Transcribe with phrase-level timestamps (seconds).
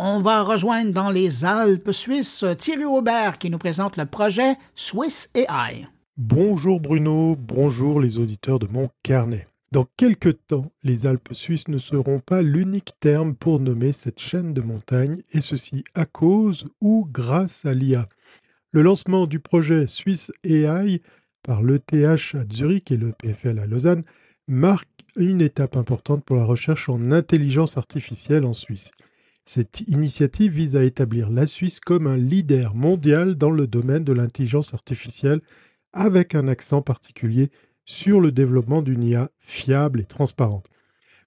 [0.00, 5.28] On va rejoindre dans les Alpes suisses Thierry Aubert qui nous présente le projet Swiss
[5.34, 5.88] AI.
[6.16, 9.48] Bonjour Bruno, bonjour les auditeurs de mon carnet.
[9.72, 14.54] Dans quelques temps, les Alpes suisses ne seront pas l'unique terme pour nommer cette chaîne
[14.54, 18.08] de montagnes, et ceci à cause ou grâce à l'IA.
[18.70, 21.02] Le lancement du projet Swiss AI
[21.42, 24.04] par l'ETH à Zurich et le PFL à Lausanne
[24.46, 28.92] marque une étape importante pour la recherche en intelligence artificielle en Suisse.
[29.50, 34.12] Cette initiative vise à établir la Suisse comme un leader mondial dans le domaine de
[34.12, 35.40] l'intelligence artificielle
[35.94, 37.50] avec un accent particulier
[37.86, 40.68] sur le développement d'une IA fiable et transparente.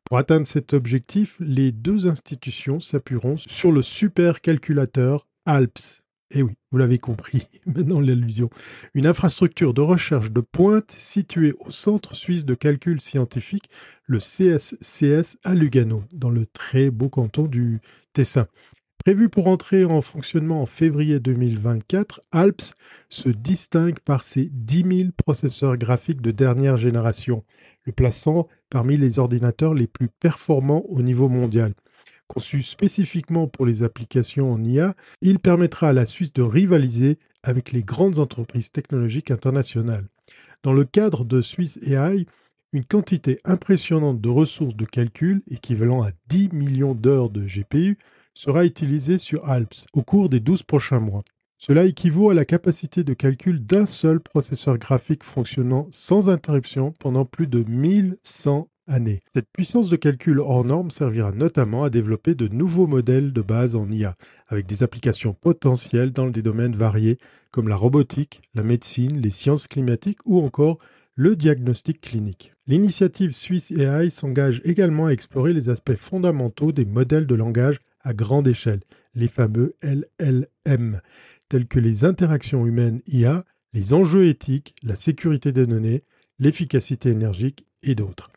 [0.04, 6.01] Pour atteindre cet objectif, les deux institutions s'appuieront sur le supercalculateur ALPS.
[6.34, 8.50] Eh oui, vous l'avez compris, maintenant l'allusion.
[8.94, 13.70] Une infrastructure de recherche de pointe située au Centre suisse de calcul scientifique,
[14.06, 17.82] le CSCS à Lugano, dans le très beau canton du
[18.14, 18.48] Tessin.
[19.04, 22.76] Prévu pour entrer en fonctionnement en février 2024, ALPS
[23.10, 27.44] se distingue par ses 10 000 processeurs graphiques de dernière génération,
[27.86, 31.74] le plaçant parmi les ordinateurs les plus performants au niveau mondial.
[32.34, 37.74] Conçu spécifiquement pour les applications en IA, il permettra à la Suisse de rivaliser avec
[37.74, 40.08] les grandes entreprises technologiques internationales.
[40.64, 42.26] Dans le cadre de Swiss AI,
[42.72, 47.98] une quantité impressionnante de ressources de calcul, équivalent à 10 millions d'heures de GPU,
[48.34, 51.24] sera utilisé sur ALPS au cours des 12 prochains mois.
[51.58, 57.26] Cela équivaut à la capacité de calcul d'un seul processeur graphique fonctionnant sans interruption pendant
[57.26, 58.70] plus de 1100
[59.34, 63.78] Cette puissance de calcul hors norme servira notamment à développer de nouveaux modèles de base
[63.78, 67.18] en IA, avec des applications potentielles dans des domaines variés
[67.52, 70.78] comme la robotique, la médecine, les sciences climatiques ou encore
[71.16, 72.54] le diagnostic clinique.
[72.68, 78.14] L'initiative Suisse AI s'engage également à explorer les aspects fondamentaux des modèles de langage à
[78.14, 78.82] grande échelle,
[79.16, 81.00] les fameux LLM,
[81.48, 86.04] tels que les interactions humaines IA, les enjeux éthiques, la sécurité des données,
[86.40, 88.32] l'efficacité énergique et d'autres.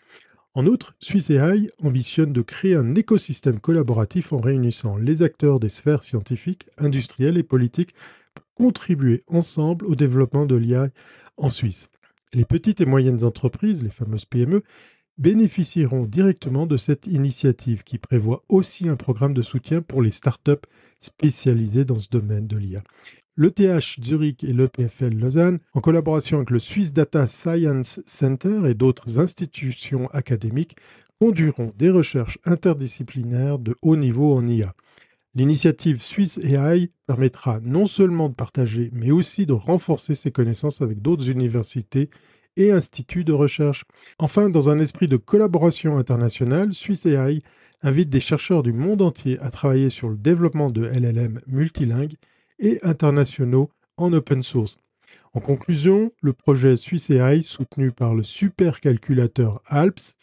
[0.56, 0.94] En outre,
[1.30, 7.38] AI ambitionne de créer un écosystème collaboratif en réunissant les acteurs des sphères scientifiques, industrielles
[7.38, 7.92] et politiques
[8.34, 10.90] pour contribuer ensemble au développement de l'IA
[11.36, 11.90] en Suisse.
[12.32, 14.62] Les petites et moyennes entreprises, les fameuses PME,
[15.18, 20.52] bénéficieront directement de cette initiative qui prévoit aussi un programme de soutien pour les startups
[21.00, 22.82] spécialisées dans ce domaine de l'IA.
[23.36, 29.18] L'ETH Zurich et l'EPFL Lausanne, en collaboration avec le Swiss Data Science Center et d'autres
[29.18, 30.76] institutions académiques,
[31.20, 34.72] conduiront des recherches interdisciplinaires de haut niveau en IA.
[35.34, 41.02] L'initiative Swiss AI permettra non seulement de partager, mais aussi de renforcer ses connaissances avec
[41.02, 42.10] d'autres universités
[42.56, 43.84] et instituts de recherche.
[44.20, 47.42] Enfin, dans un esprit de collaboration internationale, Swiss AI
[47.82, 52.14] invite des chercheurs du monde entier à travailler sur le développement de LLM multilingues
[52.58, 54.78] et internationaux en open source.
[55.32, 60.16] En conclusion, le projet Swiss AI, soutenu par le supercalculateur ALPS,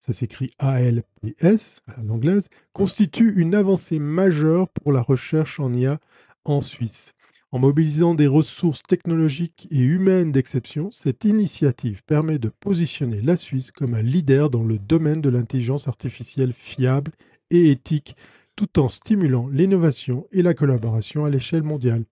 [0.00, 6.00] ça s'écrit ALPS à l'anglaise, constitue une avancée majeure pour la recherche en IA
[6.44, 7.14] en Suisse.
[7.52, 13.70] En mobilisant des ressources technologiques et humaines d'exception, cette initiative permet de positionner la Suisse
[13.70, 17.12] comme un leader dans le domaine de l'intelligence artificielle fiable
[17.50, 18.16] et éthique,
[18.56, 22.04] tout en stimulant l'innovation et la collaboration à l'échelle mondiale.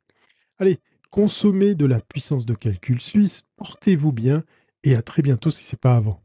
[0.59, 0.79] Allez,
[1.11, 4.45] consommez de la puissance de calcul suisse, portez-vous bien
[4.85, 6.23] et à très bientôt si ce n'est pas avant.